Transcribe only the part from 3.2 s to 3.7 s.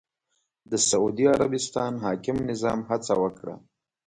وکړه